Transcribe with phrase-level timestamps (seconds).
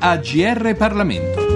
[0.00, 1.49] AGR Parlamento.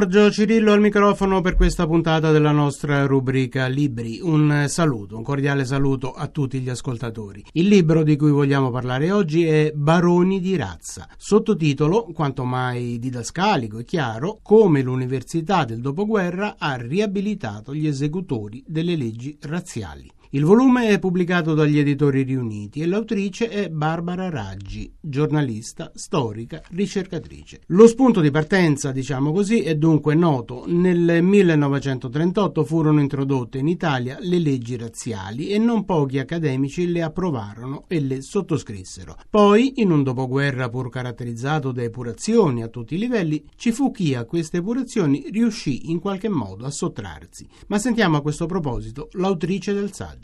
[0.00, 4.18] Giorgio Cirillo al microfono per questa puntata della nostra rubrica Libri.
[4.22, 7.44] Un saluto, un cordiale saluto a tutti gli ascoltatori.
[7.52, 13.76] Il libro di cui vogliamo parlare oggi è Baroni di razza, sottotitolo quanto mai didascalico
[13.76, 20.10] e chiaro come l'università del dopoguerra ha riabilitato gli esecutori delle leggi razziali.
[20.32, 27.62] Il volume è pubblicato dagli editori riuniti e l'autrice è Barbara Raggi, giornalista, storica, ricercatrice.
[27.66, 30.66] Lo spunto di partenza, diciamo così, è dunque noto.
[30.68, 37.86] Nel 1938 furono introdotte in Italia le leggi razziali e non pochi accademici le approvarono
[37.88, 39.16] e le sottoscrissero.
[39.28, 44.14] Poi, in un dopoguerra pur caratterizzato da epurazioni a tutti i livelli, ci fu chi
[44.14, 47.48] a queste epurazioni riuscì in qualche modo a sottrarsi.
[47.66, 50.18] Ma sentiamo a questo proposito l'autrice del saggio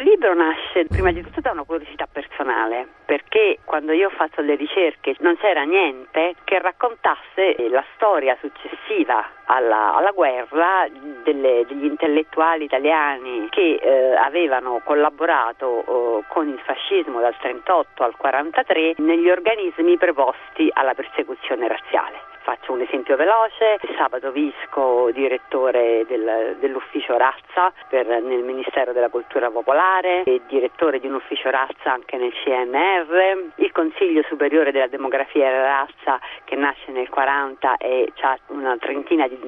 [0.00, 4.54] libro nasce prima di tutto da una curiosità personale, perché quando io ho fatto le
[4.54, 10.86] ricerche non c'era niente che raccontasse la storia successiva alla, alla guerra
[11.22, 15.84] delle, degli intellettuali italiani che eh, avevano collaborato
[16.20, 22.28] eh, con il fascismo dal 38 al 43 negli organismi preposti alla persecuzione razziale.
[22.42, 29.50] Faccio un esempio veloce, Sabato Visco, direttore del, dell'ufficio razza per, nel Ministero della Cultura
[29.50, 35.48] Popolare, e direttore di un ufficio razza anche nel CNR, il Consiglio Superiore della Demografia
[35.48, 39.38] e della Razza che nasce nel 40 e ha una trentina di,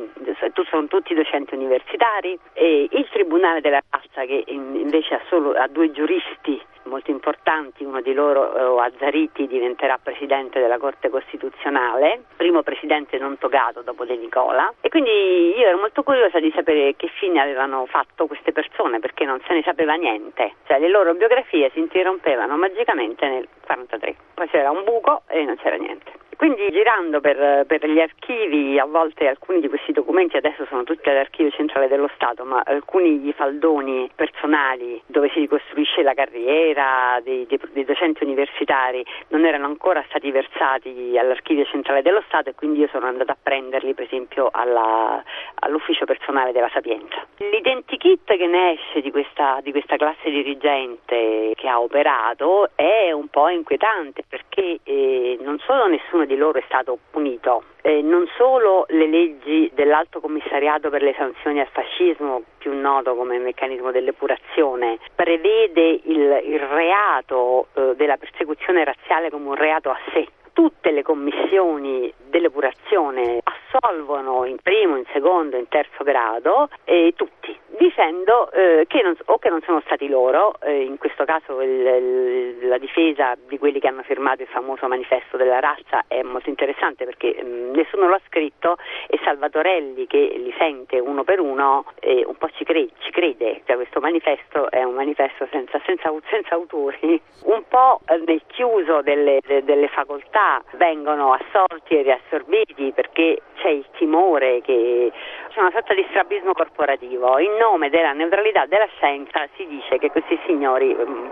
[0.70, 5.90] sono tutti docenti universitari, e il Tribunale della Razza che invece ha solo ha due
[5.90, 13.18] giuristi molto importanti, uno di loro eh, Azzariti diventerà presidente della Corte Costituzionale, primo presidente
[13.18, 14.72] non togato dopo De Nicola.
[14.80, 15.10] E quindi
[15.56, 19.54] io ero molto curiosa di sapere che fine avevano fatto queste persone perché non se
[19.54, 24.84] ne sapeva niente, cioè le loro biografie si interrompevano magicamente nel 43, poi c'era un
[24.84, 26.12] buco e non c'era niente.
[26.36, 31.08] Quindi girando per, per, gli archivi, a volte alcuni di questi documenti adesso sono tutti
[31.08, 37.46] all'archivio centrale dello Stato, ma alcuni di faldoni personali dove si ricostruisce la carriera dei,
[37.46, 42.80] dei, dei, docenti universitari non erano ancora stati versati all'archivio centrale dello Stato e quindi
[42.80, 45.22] io sono andata a prenderli per esempio alla,
[45.60, 47.24] all'ufficio personale della Sapienza.
[47.38, 53.28] L'identikit che ne esce di questa, di questa classe dirigente che ha operato è un
[53.28, 57.64] po' inquietante perché eh, non solo nessuno di di loro è stato punito.
[57.82, 63.38] Eh, non solo le leggi dell'Alto Commissariato per le sanzioni al fascismo, più noto come
[63.38, 70.26] meccanismo dell'epurazione, prevede il, il reato eh, della persecuzione razziale come un reato a sé.
[70.52, 78.50] Tutte le commissioni dell'epurazione assolvono in primo, in secondo, in terzo grado e tutti dicendo
[78.52, 82.78] eh, che non, o che non sono stati loro, eh, in questo caso il, la
[82.78, 87.36] difesa di quelli che hanno firmato il famoso manifesto della razza è molto interessante perché
[87.42, 88.76] mh, mm, nessuno lo ha scritto
[89.08, 93.62] e Salvatorelli che li sente uno per uno eh, un po' ci crede, ci crede.
[93.66, 99.40] Cioè, questo manifesto è un manifesto senza, senza, senza autori, un po' nel chiuso delle,
[99.44, 102.02] de, delle facoltà vengono assorti e
[102.32, 105.12] riassorbiti perché c'è il timore che
[105.50, 107.38] c'è una sorta di strabismo corporativo.
[107.38, 111.30] In nome della neutralità della scienza si dice che questi signori um,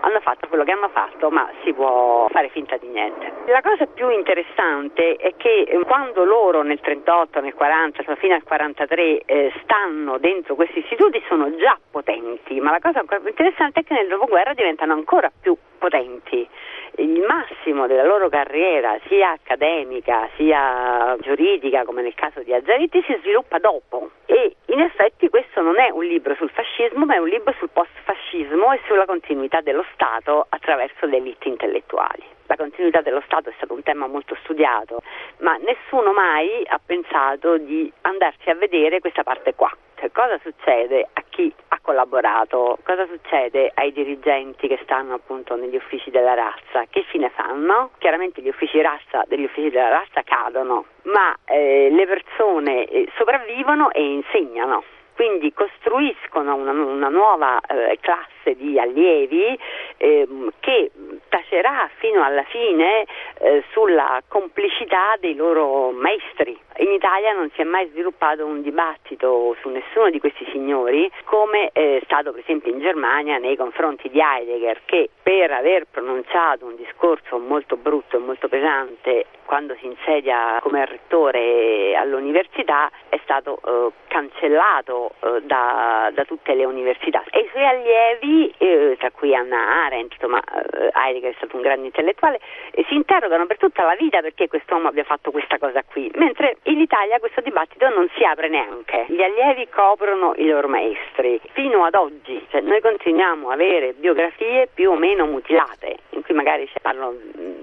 [0.00, 3.32] hanno fatto quello che hanno fatto, ma si può fare finta di niente.
[3.46, 8.34] La cosa più interessante è che eh, quando loro nel 38, nel 40, cioè fino
[8.34, 13.30] al 43 eh, stanno dentro questi istituti sono già potenti, ma la cosa ancora più
[13.30, 16.48] interessante è che nel dopoguerra diventano ancora più potenti
[16.96, 23.16] il massimo della loro carriera, sia accademica sia giuridica, come nel caso di Azzariti, si
[23.20, 24.10] sviluppa dopo.
[24.26, 27.70] E in effetti questo non è un libro sul fascismo, ma è un libro sul
[27.72, 32.24] post-fascismo e sulla continuità dello Stato attraverso le elite intellettuali.
[32.52, 35.00] La continuità dello Stato è stato un tema molto studiato,
[35.38, 39.74] ma nessuno mai ha pensato di andarsi a vedere questa parte qua.
[39.94, 45.76] Cioè, cosa succede a chi ha collaborato, cosa succede ai dirigenti che stanno appunto negli
[45.76, 47.92] uffici della razza, che fine fanno?
[47.96, 53.90] Chiaramente gli uffici, razza, degli uffici della razza cadono, ma eh, le persone eh, sopravvivono
[53.92, 54.84] e insegnano
[55.14, 59.58] quindi costruiscono una, una nuova eh, classe di allievi
[59.98, 60.28] eh,
[60.60, 60.90] che
[61.32, 63.06] tacerà fino alla fine
[63.38, 66.58] eh, sulla complicità dei loro maestri.
[66.78, 71.70] In Italia non si è mai sviluppato un dibattito su nessuno di questi signori come
[71.72, 76.76] è stato per esempio in Germania nei confronti di Heidegger che per aver pronunciato un
[76.76, 83.92] discorso molto brutto e molto pesante quando si insedia come rettore all'università è stato eh,
[84.08, 89.84] cancellato eh, da, da, tutte le università e i suoi allievi, eh, tra cui Anna
[89.84, 92.40] Arendt, insomma eh, Heidegger è stato un grande intellettuale,
[92.70, 96.56] eh, si interrogano per tutta la vita perché quest'uomo abbia fatto questa cosa qui, mentre
[96.64, 101.84] in Italia questo dibattito non si apre neanche, gli allievi coprono i loro maestri, fino
[101.84, 106.68] ad oggi cioè, noi continuiamo a avere biografie più o meno mutilate, in cui magari
[106.80, 107.14] parlano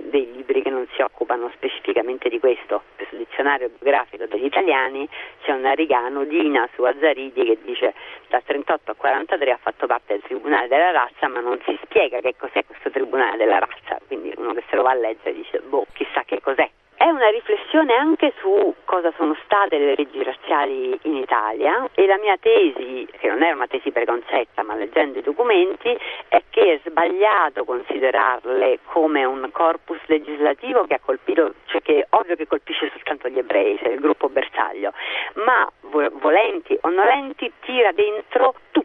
[0.10, 2.84] dei libri che non si occupano specificamente di questo.
[2.96, 5.08] Questo dizionario biografico degli italiani
[5.44, 7.94] c'è una riga anodina su Azzaridi che dice
[8.28, 12.20] dal 38 al 43 ha fatto parte del Tribunale della Razza ma non si spiega
[12.20, 15.60] che cos'è questo Tribunale della Razza, quindi uno che se lo va a leggere dice
[15.60, 16.70] boh chissà che cos'è.
[17.00, 22.18] È una riflessione anche su cosa sono state le leggi razziali in Italia e la
[22.18, 25.98] mia tesi, che non è una tesi preconcetta, ma leggendo i documenti,
[26.28, 32.36] è che è sbagliato considerarle come un corpus legislativo che ha colpito, cioè che ovvio
[32.36, 34.92] che colpisce soltanto gli ebrei, cioè il gruppo bersaglio,
[35.46, 35.72] ma
[36.20, 38.79] volenti o nolenti tira dentro tutti.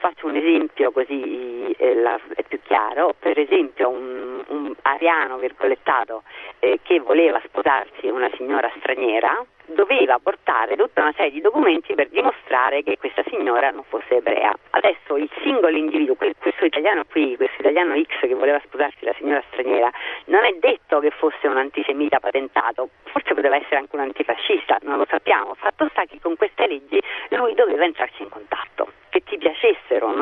[0.00, 2.02] Faccio un esempio così eh,
[2.34, 6.22] è più chiaro, per esempio un, un ariano virgolettato
[6.58, 12.08] eh, che voleva sposarsi una signora straniera doveva portare tutta una serie di documenti per
[12.08, 14.52] dimostrare che questa signora non fosse ebrea.
[14.70, 19.42] Adesso il singolo individuo, questo italiano qui, questo italiano X che voleva sposarsi la signora
[19.50, 19.90] straniera,
[20.26, 24.96] non è detto che fosse un antisemita patentato, forse poteva essere anche un antifascista, non
[24.98, 25.54] lo sappiamo.
[25.54, 30.14] Fatto sta che con queste leggi lui doveva entrarci in contatto che ti piacessero o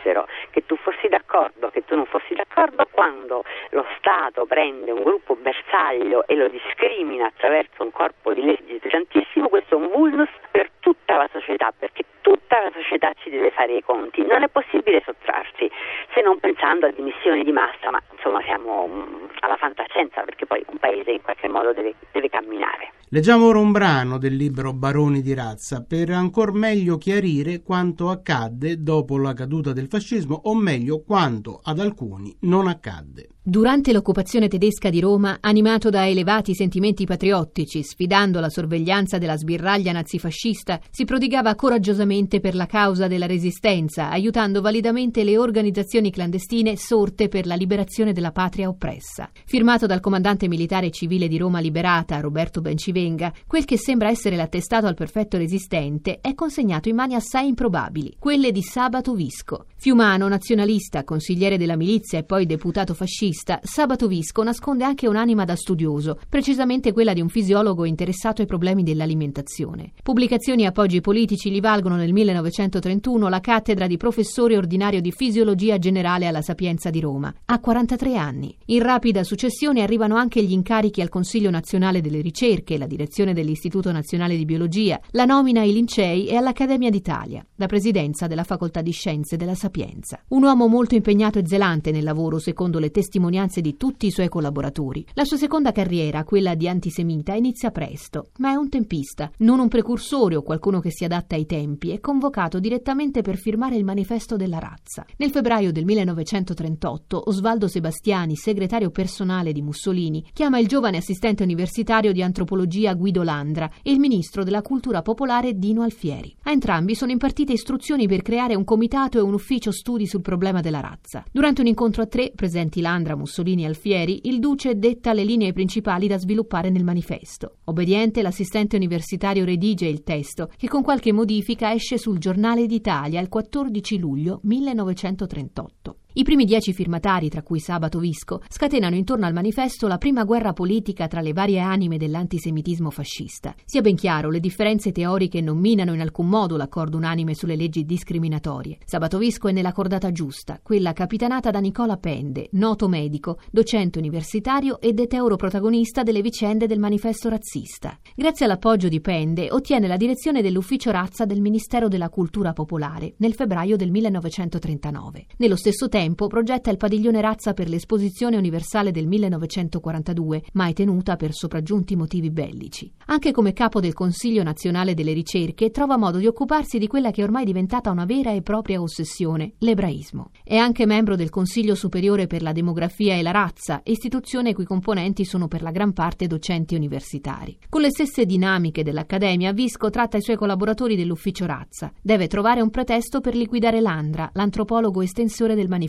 [0.00, 5.02] piacessero, che tu fossi d'accordo, che tu non fossi d'accordo, quando lo Stato prende un
[5.02, 10.30] gruppo bersaglio e lo discrimina attraverso un corpo di leggi pesantissimo, questo è un vulnus
[10.50, 14.48] per tutta la società, perché tutta la società ci deve fare i conti, non è
[14.48, 15.70] possibile sottrarsi,
[16.12, 20.64] se non pensando a dimissioni di massa, ma insomma siamo mm, alla fantascienza perché poi
[20.68, 22.99] un paese in qualche modo deve, deve camminare.
[23.12, 28.84] Leggiamo ora un brano del libro Baroni di razza per ancor meglio chiarire quanto accadde
[28.84, 33.30] dopo la caduta del fascismo o meglio quanto ad alcuni non accadde.
[33.42, 39.92] Durante l'occupazione tedesca di Roma, animato da elevati sentimenti patriottici, sfidando la sorveglianza della sbirraglia
[39.92, 47.28] nazifascista, si prodigava coraggiosamente per la causa della resistenza, aiutando validamente le organizzazioni clandestine sorte
[47.28, 49.30] per la liberazione della patria oppressa.
[49.46, 54.84] Firmato dal comandante militare civile di Roma liberata, Roberto Bencivenga, quel che sembra essere l'attestato
[54.84, 59.64] al perfetto resistente è consegnato in mani assai improbabili, quelle di Sabato Visco.
[59.76, 65.44] Fiumano, nazionalista, consigliere della milizia e poi deputato fascista, giornalista, Sabato Visco nasconde anche un'anima
[65.44, 69.92] da studioso, precisamente quella di un fisiologo interessato ai problemi dell'alimentazione.
[70.02, 75.78] Pubblicazioni e appoggi politici gli valgono nel 1931 la cattedra di professore ordinario di fisiologia
[75.78, 77.32] generale alla Sapienza di Roma.
[77.44, 78.56] Ha 43 anni.
[78.66, 83.92] In rapida successione arrivano anche gli incarichi al Consiglio nazionale delle ricerche, la direzione dell'Istituto
[83.92, 88.92] nazionale di biologia, la nomina ai lincei e all'Accademia d'Italia, la presidenza della Facoltà di
[88.92, 90.20] Scienze della Sapienza.
[90.28, 94.10] Un uomo molto impegnato e zelante nel lavoro, secondo le testimonianze testimonianze di tutti i
[94.10, 95.04] suoi collaboratori.
[95.12, 99.68] La sua seconda carriera, quella di antisemita, inizia presto, ma è un tempista, non un
[99.68, 104.36] precursore o qualcuno che si adatta ai tempi, è convocato direttamente per firmare il manifesto
[104.36, 105.04] della razza.
[105.18, 112.12] Nel febbraio del 1938, Osvaldo Sebastiani, segretario personale di Mussolini, chiama il giovane assistente universitario
[112.12, 116.34] di antropologia Guido Landra e il ministro della cultura popolare Dino Alfieri.
[116.44, 120.60] A entrambi sono impartite istruzioni per creare un comitato e un ufficio studi sul problema
[120.60, 121.22] della razza.
[121.30, 125.52] Durante un incontro a tre, presenti Landra, Alessandra Mussolini Alfieri, il duce detta le linee
[125.52, 127.56] principali da sviluppare nel manifesto.
[127.64, 133.28] Obbediente, l'assistente universitario redige il testo, che con qualche modifica esce sul Giornale d'Italia il
[133.28, 135.99] 14 luglio 1938.
[136.12, 140.52] I primi dieci firmatari, tra cui Sabato Visco, scatenano intorno al manifesto la prima guerra
[140.52, 143.54] politica tra le varie anime dell'antisemitismo fascista.
[143.64, 147.84] Sia ben chiaro, le differenze teoriche non minano in alcun modo l'accordo unanime sulle leggi
[147.84, 148.78] discriminatorie.
[148.84, 154.80] Sabato Visco è nella cordata giusta, quella capitanata da Nicola Pende, noto medico, docente universitario
[154.80, 157.96] ed eteuro protagonista delle vicende del manifesto razzista.
[158.16, 163.34] Grazie all'appoggio di Pende, ottiene la direzione dell'ufficio razza del Ministero della Cultura Popolare nel
[163.34, 165.26] febbraio del 1939.
[165.36, 171.16] Nello stesso tempo tempo progetta il padiglione razza per l'esposizione universale del 1942, mai tenuta
[171.16, 172.90] per sopraggiunti motivi bellici.
[173.08, 177.20] Anche come capo del Consiglio nazionale delle ricerche trova modo di occuparsi di quella che
[177.20, 180.30] è ormai diventata una vera e propria ossessione, l'ebraismo.
[180.42, 184.64] È anche membro del Consiglio superiore per la demografia e la razza, istituzione i cui
[184.64, 187.58] componenti sono per la gran parte docenti universitari.
[187.68, 191.92] Con le stesse dinamiche dell'Accademia, Visco tratta i suoi collaboratori dell'ufficio razza.
[192.00, 195.88] Deve trovare un pretesto per liquidare Landra, l'antropologo estensore del manifesto,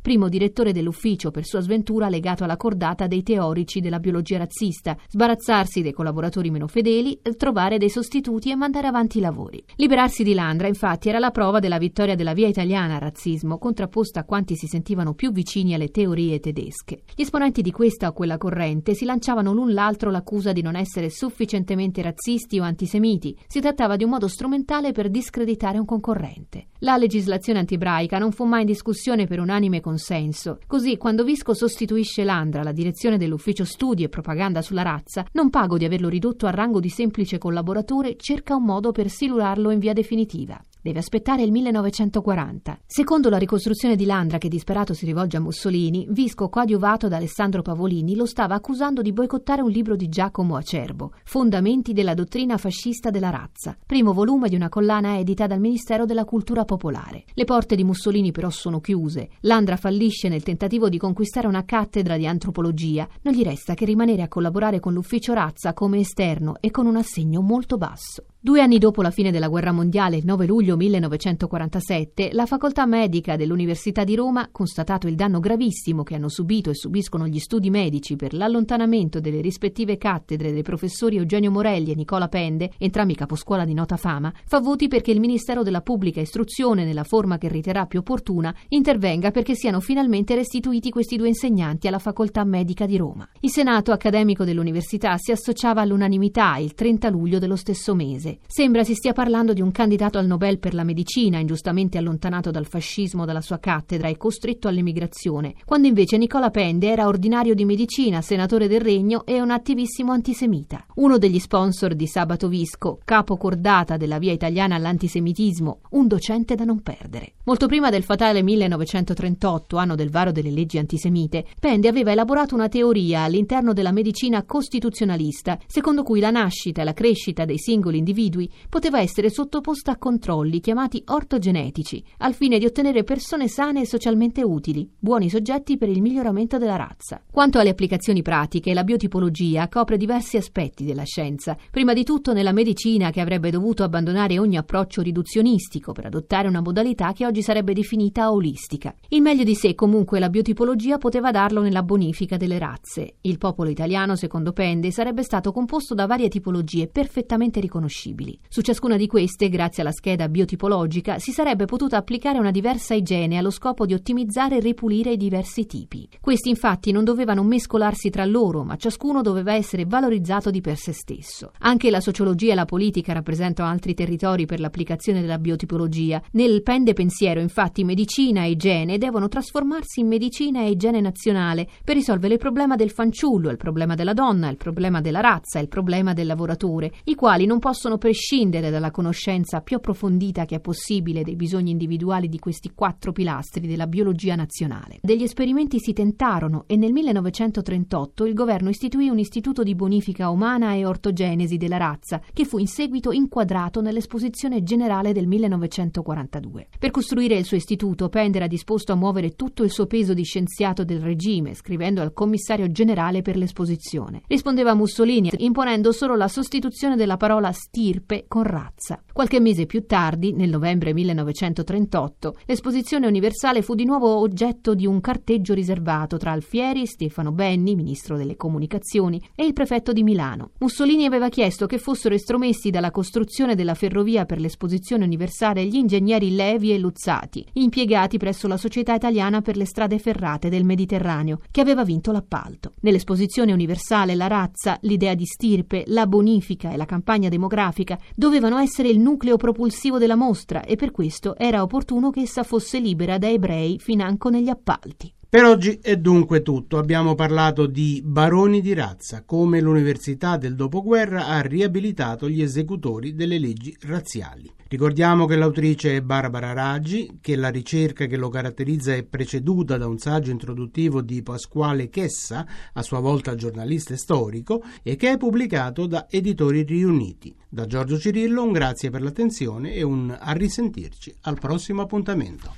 [0.00, 5.82] primo direttore dell'ufficio per sua sventura legato alla cordata dei teorici della biologia razzista, sbarazzarsi
[5.82, 9.62] dei collaboratori meno fedeli, trovare dei sostituti e mandare avanti i lavori.
[9.76, 14.20] Liberarsi di Landra, infatti, era la prova della vittoria della via italiana al razzismo, contrapposta
[14.20, 17.02] a quanti si sentivano più vicini alle teorie tedesche.
[17.14, 21.10] Gli esponenti di questa o quella corrente si lanciavano l'un l'altro l'accusa di non essere
[21.10, 23.36] sufficientemente razzisti o antisemiti.
[23.46, 26.68] Si trattava di un modo strumentale per discreditare un concorrente.
[26.84, 30.58] La legislazione antibraica non fu mai in discussione per unanime consenso.
[30.66, 35.78] Così, quando Visco sostituisce Landra alla direzione dell'ufficio studi e propaganda sulla razza, non pago
[35.78, 39.94] di averlo ridotto a rango di semplice collaboratore, cerca un modo per silularlo in via
[39.94, 40.60] definitiva.
[40.84, 42.80] Deve aspettare il 1940.
[42.84, 47.62] Secondo la ricostruzione di Landra, che disperato si rivolge a Mussolini, Visco, coadiuvato da Alessandro
[47.62, 53.08] Pavolini, lo stava accusando di boicottare un libro di Giacomo Acerbo, Fondamenti della dottrina fascista
[53.08, 57.24] della razza, primo volume di una collana edita dal Ministero della Cultura Popolare.
[57.32, 59.30] Le porte di Mussolini però sono chiuse.
[59.40, 63.08] Landra fallisce nel tentativo di conquistare una cattedra di antropologia.
[63.22, 66.96] Non gli resta che rimanere a collaborare con l'ufficio razza come esterno e con un
[66.96, 68.26] assegno molto basso.
[68.44, 73.36] Due anni dopo la fine della guerra mondiale, il 9 luglio 1947, la facoltà medica
[73.36, 78.16] dell'Università di Roma, constatato il danno gravissimo che hanno subito e subiscono gli studi medici
[78.16, 83.72] per l'allontanamento delle rispettive cattedre dei professori Eugenio Morelli e Nicola Pende, entrambi caposcuola di
[83.72, 88.00] nota fama, fa voti perché il Ministero della Pubblica Istruzione, nella forma che riterrà più
[88.00, 93.26] opportuna, intervenga perché siano finalmente restituiti questi due insegnanti alla facoltà medica di Roma.
[93.40, 98.32] Il Senato accademico dell'Università si associava all'unanimità il 30 luglio dello stesso mese.
[98.46, 102.66] Sembra si stia parlando di un candidato al Nobel per la medicina, ingiustamente allontanato dal
[102.66, 108.20] fascismo dalla sua cattedra e costretto all'emigrazione, quando invece Nicola Pende era ordinario di medicina,
[108.20, 110.84] senatore del Regno e un attivissimo antisemita.
[110.96, 116.64] Uno degli sponsor di Sabato Visco, capo cordata della via italiana all'antisemitismo, un docente da
[116.64, 117.34] non perdere.
[117.44, 122.68] Molto prima del fatale 1938, anno del varo delle leggi antisemite, Pende aveva elaborato una
[122.68, 128.22] teoria all'interno della medicina costituzionalista, secondo cui la nascita e la crescita dei singoli individui
[128.24, 133.86] individui poteva essere sottoposta a controlli chiamati ortogenetici, al fine di ottenere persone sane e
[133.86, 137.22] socialmente utili, buoni soggetti per il miglioramento della razza.
[137.30, 142.52] Quanto alle applicazioni pratiche, la biotipologia copre diversi aspetti della scienza, prima di tutto nella
[142.52, 147.74] medicina che avrebbe dovuto abbandonare ogni approccio riduzionistico per adottare una modalità che oggi sarebbe
[147.74, 148.94] definita olistica.
[149.08, 153.16] Il meglio di sé comunque la biotipologia poteva darlo nella bonifica delle razze.
[153.22, 157.60] Il popolo italiano, secondo Pende, sarebbe stato composto da varie tipologie perfettamente
[158.04, 158.38] riconoscibili.
[158.48, 163.38] Su ciascuna di queste, grazie alla scheda biotipologica, si sarebbe potuta applicare una diversa igiene
[163.38, 166.08] allo scopo di ottimizzare e ripulire i diversi tipi.
[166.20, 170.92] Questi infatti non dovevano mescolarsi tra loro, ma ciascuno doveva essere valorizzato di per sé
[170.92, 171.52] stesso.
[171.60, 176.22] Anche la sociologia e la politica rappresentano altri territori per l'applicazione della biotipologia.
[176.32, 181.94] Nel pende pensiero, infatti, medicina e igiene devono trasformarsi in medicina e igiene nazionale per
[181.94, 186.12] risolvere il problema del fanciullo, il problema della donna, il problema della razza, il problema
[186.12, 191.34] del lavoratore, i quali non possono prescindere dalla conoscenza più approfondita che è possibile dei
[191.34, 194.98] bisogni individuali di questi quattro pilastri della biologia nazionale.
[195.02, 200.74] Degli esperimenti si tentarono e nel 1938 il governo istituì un istituto di bonifica umana
[200.74, 206.68] e ortogenesi della razza, che fu in seguito inquadrato nell'esposizione generale del 1942.
[206.78, 210.22] Per costruire il suo istituto, Pender era disposto a muovere tutto il suo peso di
[210.22, 214.22] scienziato del regime, scrivendo al commissario generale per l'esposizione.
[214.26, 219.02] Rispondeva Mussolini, imponendo solo la sostituzione della parola stir stirpe con razza.
[219.12, 225.00] Qualche mese più tardi, nel novembre 1938, l'esposizione universale fu di nuovo oggetto di un
[225.00, 230.50] carteggio riservato tra Alfieri, Stefano Benni, ministro delle comunicazioni, e il prefetto di Milano.
[230.58, 236.34] Mussolini aveva chiesto che fossero estromessi dalla costruzione della ferrovia per l'esposizione universale gli ingegneri
[236.34, 241.60] Levi e Luzzati, impiegati presso la Società Italiana per le strade ferrate del Mediterraneo, che
[241.60, 242.72] aveva vinto l'appalto.
[242.80, 247.72] Nell'esposizione universale la razza, l'idea di stirpe, la bonifica e la campagna demografica
[248.14, 252.78] dovevano essere il nucleo propulsivo della mostra e per questo era opportuno che essa fosse
[252.78, 255.12] libera da ebrei financo negli appalti.
[255.34, 256.78] Per oggi è dunque tutto.
[256.78, 263.40] Abbiamo parlato di baroni di razza, come l'università del dopoguerra ha riabilitato gli esecutori delle
[263.40, 264.48] leggi razziali.
[264.74, 269.86] Ricordiamo che l'autrice è Barbara Raggi, che la ricerca che lo caratterizza è preceduta da
[269.86, 275.16] un saggio introduttivo di Pasquale Chessa, a sua volta giornalista e storico, e che è
[275.16, 277.32] pubblicato da Editori Riuniti.
[277.48, 282.56] Da Giorgio Cirillo un grazie per l'attenzione e un a risentirci al prossimo appuntamento.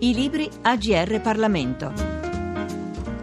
[0.00, 2.09] I libri AGR Parlamento.